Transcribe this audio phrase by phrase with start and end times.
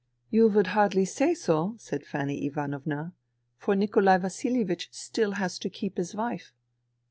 [0.31, 3.13] "You would hardly say so," said Fanny Ivanovna,"
[3.59, 6.55] for Nikolai Vasilievich still has to keep his wife."